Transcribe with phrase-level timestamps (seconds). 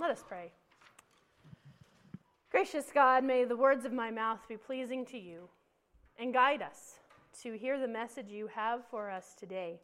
[0.00, 0.50] Let us pray.
[2.50, 5.48] Gracious God, may the words of my mouth be pleasing to you
[6.18, 6.98] and guide us
[7.42, 9.80] to hear the message you have for us today.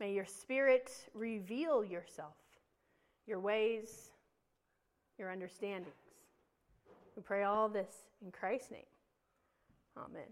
[0.00, 2.34] May your Spirit reveal yourself,
[3.26, 4.10] your ways,
[5.18, 5.94] your understandings.
[7.16, 7.90] We pray all this
[8.24, 8.82] in Christ's name.
[9.96, 10.22] Amen.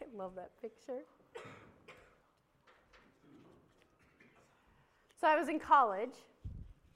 [0.00, 1.02] I love that picture.
[5.18, 6.14] So I was in college,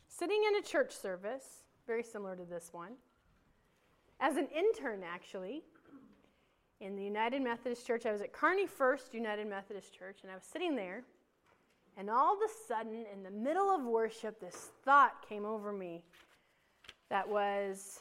[0.07, 2.93] sitting in a church service, very similar to this one,
[4.21, 5.63] as an intern actually,
[6.81, 8.05] in the United Methodist Church.
[8.05, 11.03] I was at Kearney First United Methodist Church, and I was sitting there,
[11.97, 16.05] and all of a sudden, in the middle of worship, this thought came over me
[17.09, 18.01] that was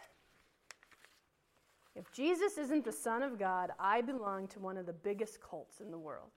[1.96, 5.80] if Jesus isn't the Son of God, I belong to one of the biggest cults
[5.80, 6.32] in the world.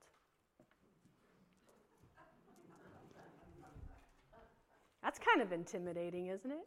[5.02, 6.66] That's kind of intimidating, isn't it?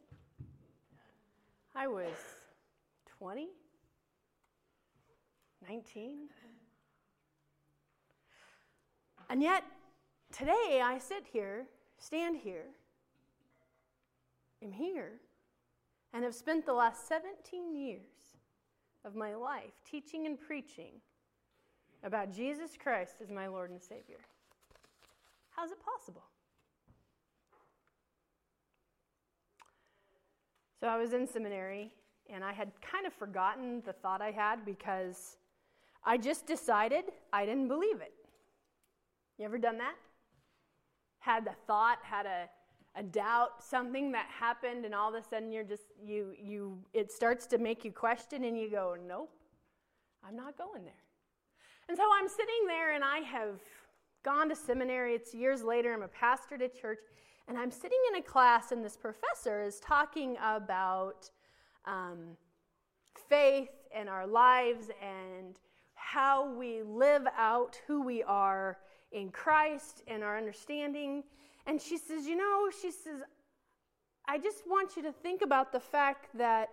[1.74, 2.12] I was
[3.18, 3.48] 20,
[5.68, 6.28] 19.
[9.28, 9.64] And yet,
[10.32, 11.66] today I sit here,
[11.98, 12.66] stand here,
[14.62, 15.12] am here,
[16.12, 18.00] and have spent the last 17 years
[19.04, 20.92] of my life teaching and preaching
[22.04, 24.18] about Jesus Christ as my Lord and Savior.
[25.50, 26.24] How's it possible?
[30.80, 31.92] So I was in seminary
[32.28, 35.36] and I had kind of forgotten the thought I had because
[36.04, 38.12] I just decided I didn't believe it.
[39.38, 39.94] You ever done that?
[41.18, 42.48] Had the thought, had a,
[42.94, 47.10] a doubt, something that happened, and all of a sudden you're just, you, you, it
[47.12, 49.30] starts to make you question, and you go, nope,
[50.26, 50.94] I'm not going there.
[51.88, 53.60] And so I'm sitting there, and I have
[54.24, 55.14] gone to seminary.
[55.14, 57.00] It's years later, I'm a pastor to church,
[57.48, 61.30] and I'm sitting in a class, and this professor is talking about
[61.84, 62.36] um,
[63.28, 65.58] faith and our lives and
[65.94, 68.78] how we live out who we are
[69.12, 71.22] in Christ and our understanding.
[71.66, 73.20] And she says, You know, she says,
[74.26, 76.70] I just want you to think about the fact that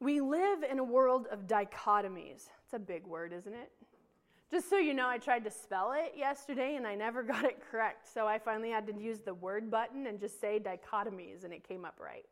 [0.00, 2.48] we live in a world of dichotomies.
[2.64, 3.70] It's a big word, isn't it?
[4.50, 7.62] Just so you know, I tried to spell it yesterday and I never got it
[7.70, 8.12] correct.
[8.12, 11.66] So I finally had to use the word button and just say dichotomies, and it
[11.66, 12.24] came up right.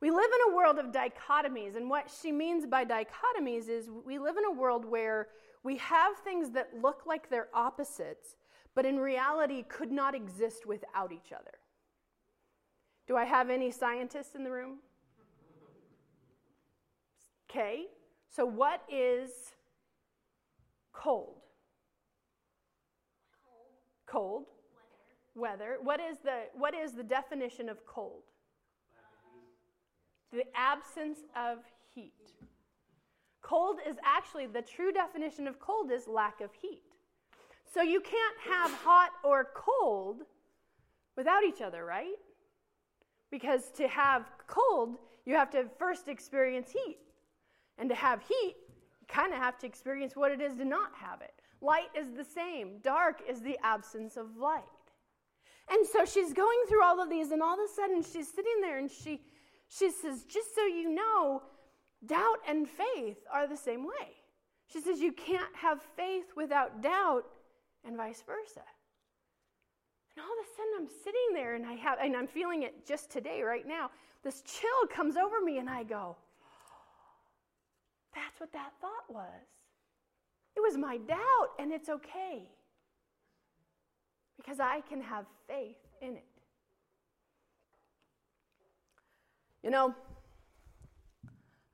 [0.00, 4.18] We live in a world of dichotomies, and what she means by dichotomies is we
[4.18, 5.28] live in a world where
[5.62, 8.34] we have things that look like they're opposites,
[8.74, 11.52] but in reality could not exist without each other.
[13.06, 14.78] Do I have any scientists in the room?
[17.48, 17.84] Okay,
[18.28, 19.30] so what is
[20.92, 21.36] cold?
[24.06, 24.44] Cold.
[25.34, 25.78] Weather.
[25.82, 28.22] What is the what is the definition of cold?
[30.32, 31.58] The absence of
[31.94, 32.12] heat.
[33.42, 36.82] Cold is actually the true definition of cold is lack of heat.
[37.72, 40.22] So you can't have hot or cold
[41.16, 42.16] without each other, right?
[43.30, 46.98] Because to have cold, you have to first experience heat.
[47.78, 48.56] And to have heat,
[49.12, 51.32] kind of have to experience what it is to not have it.
[51.60, 54.62] Light is the same, dark is the absence of light.
[55.70, 58.60] And so she's going through all of these, and all of a sudden she's sitting
[58.60, 59.20] there and she,
[59.68, 61.42] she says, Just so you know,
[62.04, 64.16] doubt and faith are the same way.
[64.66, 67.24] She says, You can't have faith without doubt,
[67.84, 68.62] and vice versa.
[70.16, 72.86] And all of a sudden I'm sitting there and I have and I'm feeling it
[72.86, 73.90] just today, right now.
[74.22, 76.16] This chill comes over me and I go,
[78.14, 79.46] That's what that thought was.
[80.56, 82.48] It was my doubt, and it's okay.
[84.36, 86.24] Because I can have faith in it.
[89.62, 89.94] You know,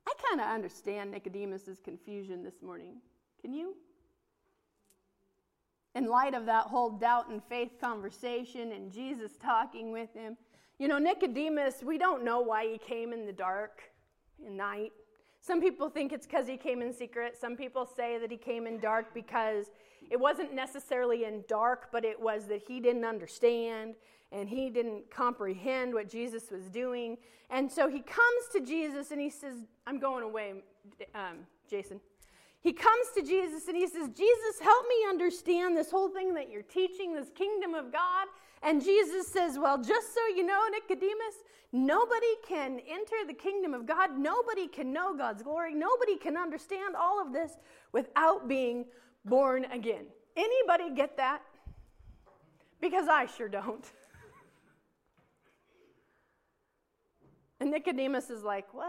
[0.07, 2.97] I kind of understand Nicodemus's confusion this morning.
[3.41, 3.75] Can you?
[5.95, 10.37] in light of that whole doubt and faith conversation and Jesus talking with him.
[10.77, 13.81] You know, Nicodemus, we don't know why he came in the dark,
[14.45, 14.93] in night.
[15.41, 17.37] Some people think it's because he came in secret.
[17.39, 19.67] Some people say that he came in dark because
[20.09, 23.95] it wasn't necessarily in dark, but it was that he didn't understand
[24.31, 27.17] and he didn't comprehend what Jesus was doing.
[27.49, 29.55] And so he comes to Jesus and he says,
[29.87, 30.53] I'm going away,
[31.15, 31.39] um,
[31.69, 31.99] Jason.
[32.61, 36.51] He comes to Jesus and he says, Jesus, help me understand this whole thing that
[36.51, 38.27] you're teaching, this kingdom of God.
[38.61, 41.35] And Jesus says, Well, just so you know, Nicodemus,
[41.71, 44.17] nobody can enter the kingdom of God.
[44.17, 45.73] Nobody can know God's glory.
[45.73, 47.53] Nobody can understand all of this
[47.93, 48.85] without being
[49.25, 50.05] born again.
[50.35, 51.41] Anybody get that?
[52.81, 53.85] Because I sure don't.
[57.61, 58.87] And Nicodemus is like, What?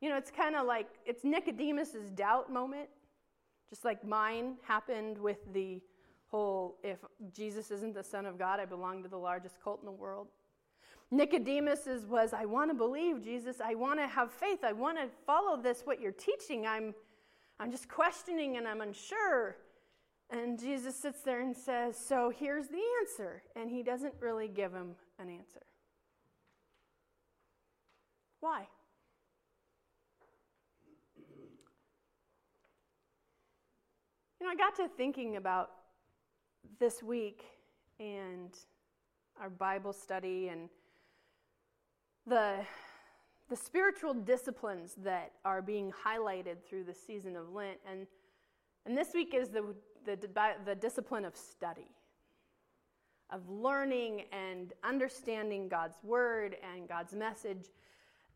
[0.00, 2.90] You know, it's kind of like it's Nicodemus's doubt moment,
[3.70, 5.80] just like mine happened with the
[6.34, 6.98] whole if
[7.32, 10.26] Jesus isn't the Son of God, I belong to the largest cult in the world.
[11.12, 13.60] Nicodemus's was, I want to believe, Jesus.
[13.64, 14.64] I want to have faith.
[14.64, 16.66] I want to follow this, what you're teaching.
[16.66, 16.92] I'm,
[17.60, 19.58] I'm just questioning and I'm unsure.
[20.28, 23.44] And Jesus sits there and says, So here's the answer.
[23.54, 25.62] And he doesn't really give him an answer.
[28.40, 28.66] Why?
[34.40, 35.70] You know, I got to thinking about
[36.78, 37.44] this week
[38.00, 38.56] and
[39.40, 40.68] our Bible study and
[42.26, 42.56] the,
[43.48, 47.78] the spiritual disciplines that are being highlighted through the season of Lent.
[47.90, 48.06] And,
[48.86, 49.74] and this week is the,
[50.04, 50.18] the,
[50.64, 51.90] the discipline of study,
[53.30, 57.66] of learning and understanding God's word and God's message.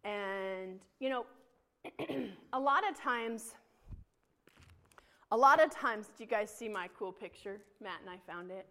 [0.04, 1.26] And, you know,
[2.52, 3.54] a lot of times,
[5.30, 7.60] a lot of times, do you guys see my cool picture?
[7.82, 8.66] Matt and I found it.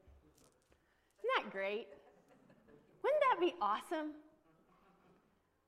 [1.19, 1.87] Isn't that great?
[3.03, 4.11] Wouldn't that be awesome?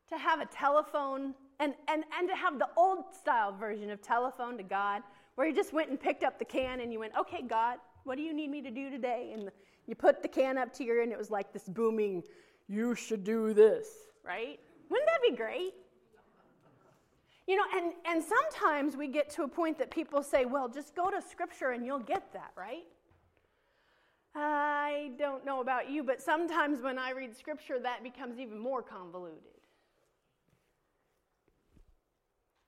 [0.10, 4.58] To have a telephone and, and, and to have the old style version of telephone
[4.58, 5.04] to God,
[5.36, 8.16] where you just went and picked up the can and you went, okay, God, what
[8.16, 9.32] do you need me to do today?
[9.34, 9.52] And
[9.86, 12.24] you put the can up to your and it was like this booming,
[12.68, 13.88] you should do this,
[14.26, 14.60] right?
[14.90, 15.74] Wouldn't that be great?
[17.50, 20.96] You know, and, and sometimes we get to a point that people say, well, just
[20.96, 22.86] go to Scripture and you'll get that, right?
[24.36, 28.84] I don't know about you, but sometimes when I read Scripture, that becomes even more
[28.84, 29.40] convoluted.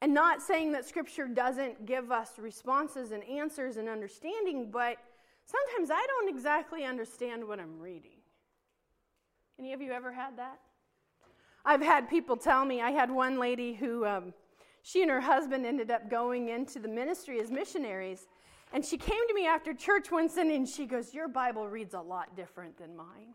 [0.02, 4.98] And not saying that Scripture doesn't give us responses and answers and understanding, but
[5.46, 8.18] sometimes I don't exactly understand what I'm reading.
[9.60, 10.58] Any of you ever had that?
[11.64, 14.34] I've had people tell me, I had one lady who, um,
[14.84, 18.28] she and her husband ended up going into the ministry as missionaries.
[18.74, 21.94] And she came to me after church one Sunday and she goes, Your Bible reads
[21.94, 23.34] a lot different than mine.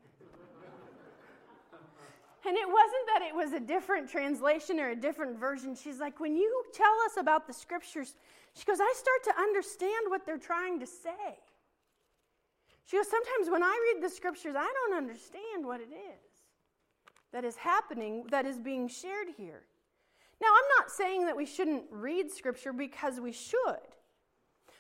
[2.47, 5.77] and it wasn't that it was a different translation or a different version.
[5.77, 8.17] She's like, When you tell us about the scriptures,
[8.55, 11.39] she goes, I start to understand what they're trying to say.
[12.87, 16.27] She goes, Sometimes when I read the scriptures, I don't understand what it is
[17.33, 19.65] that is happening, that is being shared here.
[20.41, 23.81] Now, I'm not saying that we shouldn't read Scripture because we should.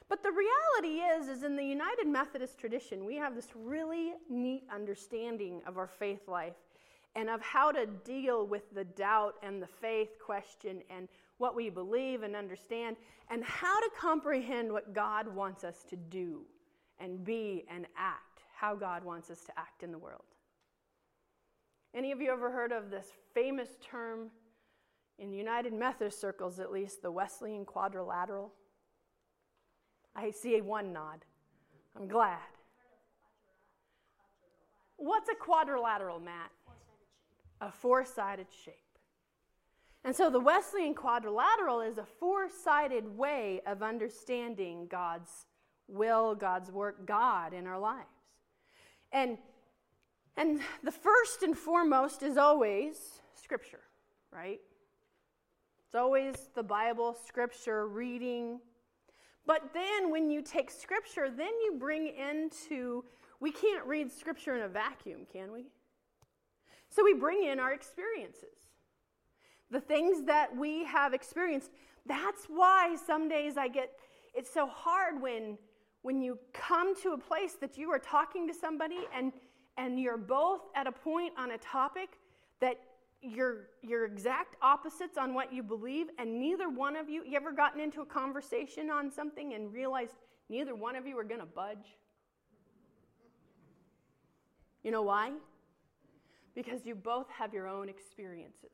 [0.08, 4.64] But the reality is, is in the United Methodist tradition, we have this really neat
[4.72, 6.54] understanding of our faith life
[7.16, 11.08] and of how to deal with the doubt and the faith question and
[11.38, 12.96] what we believe and understand
[13.30, 16.42] and how to comprehend what God wants us to do
[17.00, 20.24] and be and act, how God wants us to act in the world.
[21.94, 24.30] Any of you ever heard of this famous term
[25.18, 28.52] in United Methodist circles, at least, the Wesleyan quadrilateral?
[30.14, 31.24] I see a one nod.
[31.96, 32.38] I'm glad.
[34.96, 36.50] What's a quadrilateral, Matt?
[37.60, 38.74] A four sided shape.
[40.04, 45.46] And so the Wesleyan quadrilateral is a four sided way of understanding God's
[45.88, 48.06] will, God's work, God in our lives.
[49.12, 49.38] And
[50.36, 53.80] and the first and foremost is always Scripture,
[54.30, 54.60] right?
[55.96, 58.60] Always the Bible, Scripture, reading.
[59.46, 63.04] But then when you take Scripture, then you bring into,
[63.40, 65.66] we can't read Scripture in a vacuum, can we?
[66.90, 68.68] So we bring in our experiences.
[69.70, 71.70] The things that we have experienced.
[72.04, 73.90] That's why some days I get,
[74.34, 75.58] it's so hard when
[76.02, 79.32] when you come to a place that you are talking to somebody and
[79.76, 82.10] and you're both at a point on a topic
[82.60, 82.78] that
[83.22, 87.52] you're, you're exact opposites on what you believe, and neither one of you, you ever
[87.52, 90.14] gotten into a conversation on something and realized
[90.48, 91.96] neither one of you are going to budge?
[94.82, 95.32] You know why?
[96.54, 98.70] Because you both have your own experiences.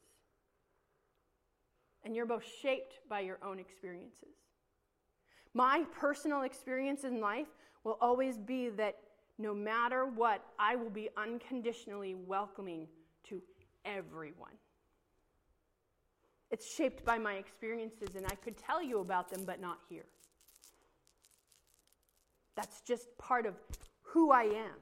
[2.05, 4.35] And you're both shaped by your own experiences.
[5.55, 7.47] My personal experience in life
[7.85, 8.97] will always be that
[9.39, 12.87] no matter what, I will be unconditionally welcoming
[13.85, 14.53] everyone.
[16.51, 20.05] It's shaped by my experiences, and I could tell you about them, but not here.
[22.57, 23.55] That's just part of
[24.03, 24.77] who I am.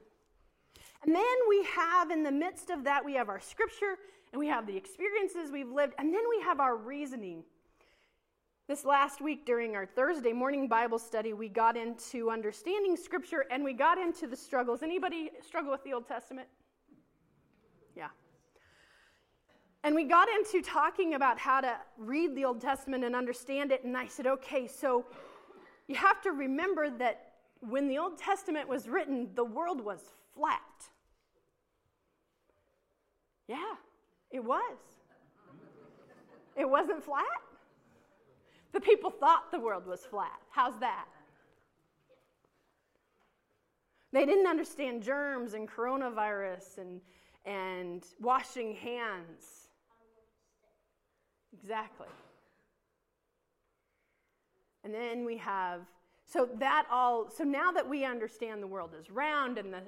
[1.03, 3.97] And then we have, in the midst of that, we have our scripture
[4.31, 7.43] and we have the experiences we've lived, and then we have our reasoning.
[8.67, 13.65] This last week during our Thursday morning Bible study, we got into understanding Scripture and
[13.65, 14.81] we got into the struggles.
[14.81, 16.47] Anybody struggle with the Old Testament?
[17.97, 18.07] Yeah.
[19.83, 23.83] And we got into talking about how to read the Old Testament and understand it.
[23.83, 25.05] And I said, okay, so
[25.87, 29.99] you have to remember that when the Old Testament was written, the world was
[30.35, 30.61] flat.
[33.47, 33.75] Yeah,
[34.29, 34.77] it was.
[36.55, 37.25] It wasn't flat.
[38.71, 40.39] The people thought the world was flat.
[40.49, 41.05] How's that?
[44.13, 47.01] They didn't understand germs and coronavirus and,
[47.45, 49.60] and washing hands.
[51.53, 52.07] Exactly.
[54.83, 55.81] And then we have,
[56.25, 59.81] so that all, so now that we understand the world is round and the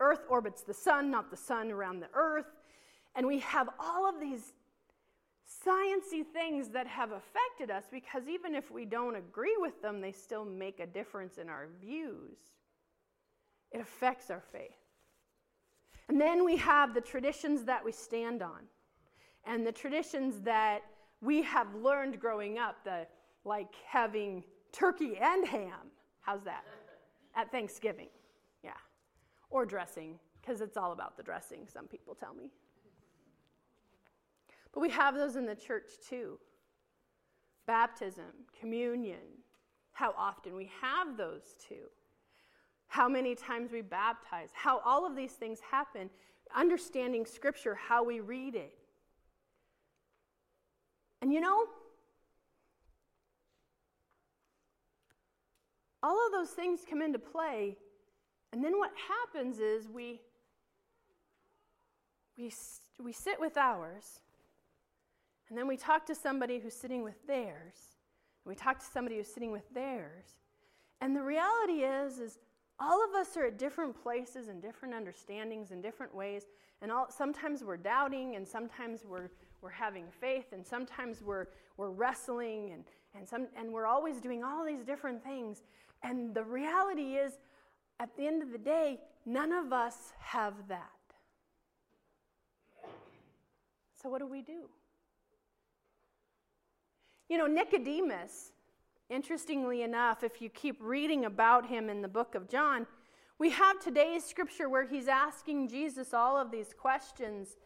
[0.00, 2.46] earth orbits the sun, not the sun around the earth,
[3.14, 4.52] and we have all of these
[5.64, 10.12] sciency things that have affected us because even if we don't agree with them, they
[10.12, 12.36] still make a difference in our views.
[13.72, 14.76] It affects our faith.
[16.08, 18.68] And then we have the traditions that we stand on
[19.44, 20.82] and the traditions that
[21.20, 23.06] we have learned growing up, the
[23.44, 24.42] like having
[24.72, 25.90] turkey and ham.
[26.20, 26.64] How's that?
[27.34, 28.08] At Thanksgiving.
[28.62, 28.70] Yeah.
[29.50, 32.50] Or dressing, because it's all about the dressing, some people tell me.
[34.72, 36.38] But we have those in the church too
[37.66, 38.26] baptism,
[38.60, 39.18] communion,
[39.92, 41.90] how often we have those two,
[42.86, 46.08] how many times we baptize, how all of these things happen,
[46.54, 48.85] understanding Scripture, how we read it.
[51.22, 51.64] And you know,
[56.02, 57.76] all of those things come into play,
[58.52, 60.20] and then what happens is we,
[62.36, 62.52] we,
[63.02, 64.20] we sit with ours
[65.48, 67.74] and then we talk to somebody who's sitting with theirs.
[68.44, 70.24] And we talk to somebody who's sitting with theirs.
[71.00, 72.38] And the reality is, is
[72.80, 76.46] all of us are at different places and different understandings and different ways.
[76.82, 79.30] And all, sometimes we're doubting, and sometimes we're,
[79.62, 81.46] we're having faith, and sometimes we're,
[81.76, 82.84] we're wrestling, and,
[83.14, 85.62] and, some, and we're always doing all these different things.
[86.02, 87.38] And the reality is,
[87.98, 90.90] at the end of the day, none of us have that.
[94.00, 94.68] So, what do we do?
[97.28, 98.52] You know, Nicodemus,
[99.08, 102.86] interestingly enough, if you keep reading about him in the book of John,
[103.38, 107.56] we have today's scripture where he's asking Jesus all of these questions.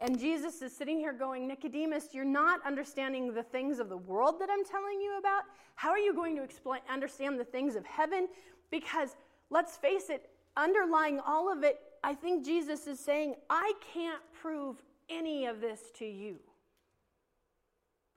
[0.00, 4.40] And Jesus is sitting here going, Nicodemus, you're not understanding the things of the world
[4.40, 5.42] that I'm telling you about.
[5.76, 8.28] How are you going to explain, understand the things of heaven?
[8.70, 9.16] Because
[9.50, 14.82] let's face it, underlying all of it, I think Jesus is saying, I can't prove
[15.08, 16.38] any of this to you.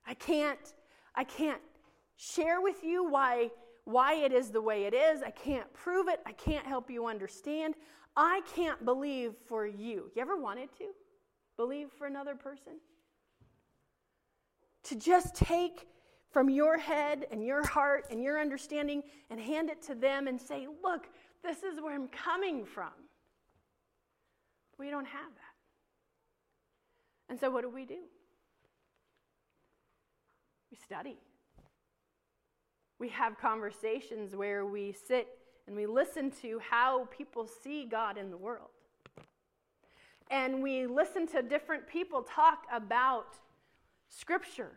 [0.06, 0.74] I can't
[1.18, 1.62] I can't
[2.16, 3.50] share with you why,
[3.86, 5.24] why it is the way it is.
[5.24, 6.20] I can't prove it.
[6.28, 7.74] I can't help you understand.
[8.16, 10.12] I can't believe for you.
[10.16, 10.86] You ever wanted to
[11.58, 12.74] believe for another person?
[14.84, 15.88] To just take
[16.32, 20.40] from your head and your heart and your understanding and hand it to them and
[20.40, 21.08] say, Look,
[21.44, 22.92] this is where I'm coming from.
[24.78, 25.48] We don't have that.
[27.30, 28.04] And so, what do we do?
[30.72, 31.18] We study.
[33.00, 35.28] We have conversations where we sit
[35.68, 38.70] and we listen to how people see God in the world.
[40.30, 43.36] And we listen to different people talk about
[44.10, 44.72] Scripture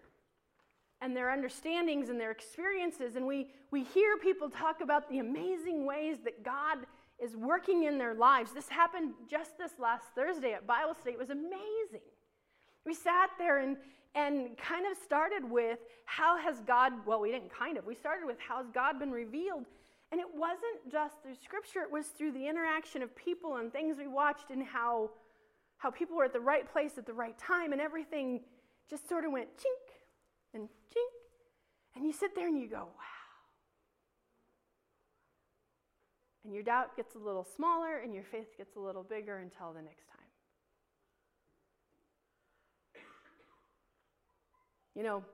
[1.00, 3.16] and their understandings and their experiences.
[3.16, 6.78] And we, we hear people talk about the amazing ways that God
[7.18, 8.52] is working in their lives.
[8.52, 11.12] This happened just this last Thursday at Bible study.
[11.12, 12.06] It was amazing.
[12.84, 13.76] We sat there and,
[14.14, 18.26] and kind of started with how has God, well, we didn't kind of, we started
[18.26, 19.64] with how has God been revealed.
[20.12, 23.96] And it wasn't just through scripture, it was through the interaction of people and things
[23.98, 25.10] we watched and how,
[25.80, 28.42] how people were at the right place at the right time and everything
[28.88, 29.94] just sort of went chink
[30.52, 31.96] and chink.
[31.96, 33.20] And you sit there and you go, wow.
[36.44, 39.72] And your doubt gets a little smaller and your faith gets a little bigger until
[39.72, 40.18] the next time.
[44.94, 45.24] You know,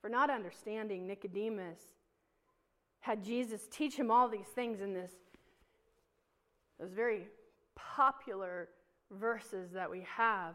[0.00, 1.80] for not understanding, Nicodemus
[3.00, 5.12] had Jesus teach him all these things in this
[6.78, 7.26] those very
[7.74, 8.70] popular
[9.18, 10.54] verses that we have.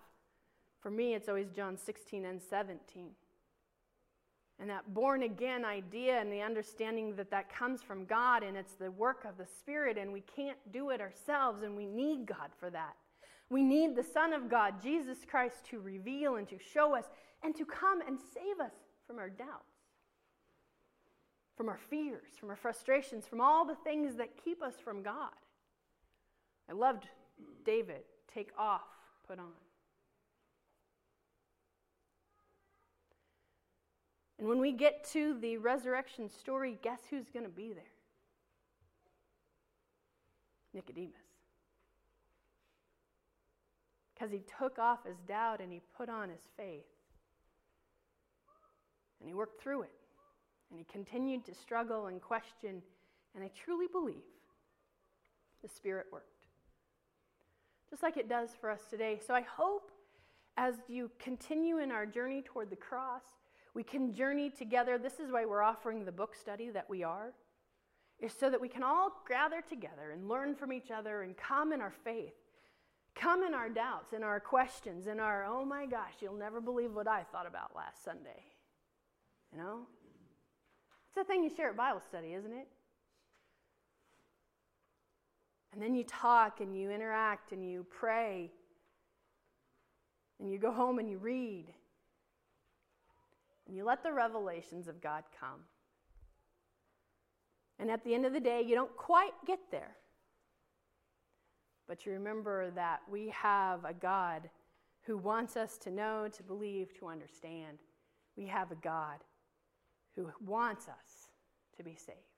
[0.79, 3.09] For me, it's always John 16 and 17.
[4.59, 8.75] And that born again idea and the understanding that that comes from God and it's
[8.75, 12.51] the work of the Spirit, and we can't do it ourselves, and we need God
[12.57, 12.95] for that.
[13.49, 17.05] We need the Son of God, Jesus Christ, to reveal and to show us
[17.43, 18.73] and to come and save us
[19.05, 19.75] from our doubts.
[21.55, 25.29] from our fears, from our frustrations, from all the things that keep us from God.
[26.69, 27.07] I loved
[27.63, 28.03] David
[28.35, 28.81] take off,
[29.27, 29.45] put on.
[34.37, 37.83] And when we get to the resurrection story, guess who's going to be there?
[40.73, 41.15] Nicodemus.
[44.13, 46.83] Because he took off his doubt and he put on his faith.
[49.19, 49.91] And he worked through it.
[50.69, 52.81] And he continued to struggle and question.
[53.33, 54.15] And I truly believe
[55.61, 56.34] the Spirit worked.
[57.95, 59.21] Just like it does for us today.
[59.25, 59.89] So I hope
[60.57, 63.21] as you continue in our journey toward the cross,
[63.73, 64.97] we can journey together.
[64.97, 67.31] This is why we're offering the book study that we are,
[68.19, 71.71] is so that we can all gather together and learn from each other and come
[71.71, 72.33] in our faith,
[73.15, 76.91] come in our doubts, and our questions, and our, oh my gosh, you'll never believe
[76.91, 78.43] what I thought about last Sunday.
[79.53, 79.79] You know?
[81.07, 82.67] It's a thing you share at Bible study, isn't it?
[85.75, 88.49] And then you talk and you interact and you pray.
[90.39, 91.65] And you go home and you read.
[93.67, 95.59] And you let the revelations of God come.
[97.77, 99.97] And at the end of the day, you don't quite get there.
[101.89, 104.49] But you remember that we have a God
[105.01, 107.79] who wants us to know, to believe, to understand.
[108.37, 109.17] We have a God
[110.15, 111.29] who wants us
[111.75, 112.34] to be saved.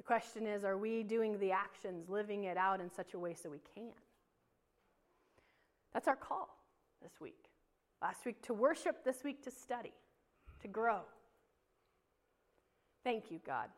[0.00, 3.34] The question is are we doing the actions, living it out in such a way
[3.34, 3.92] so we can?
[5.92, 6.56] That's our call
[7.02, 7.50] this week.
[8.00, 9.92] Last week to worship, this week to study,
[10.62, 11.00] to grow.
[13.04, 13.68] Thank you, God.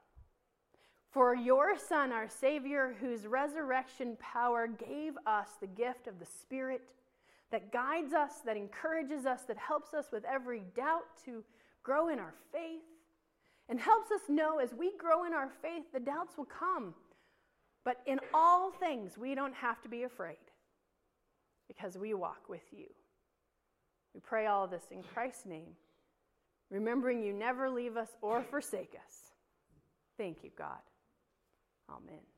[1.10, 6.82] For your Son, our Savior, whose resurrection power gave us the gift of the Spirit
[7.50, 11.42] that guides us, that encourages us, that helps us with every doubt to
[11.82, 12.91] grow in our faith,
[13.72, 16.92] and helps us know as we grow in our faith, the doubts will come.
[17.86, 20.36] But in all things, we don't have to be afraid
[21.68, 22.84] because we walk with you.
[24.14, 25.70] We pray all this in Christ's name,
[26.70, 29.14] remembering you never leave us or forsake us.
[30.18, 30.82] Thank you, God.
[31.88, 32.31] Amen.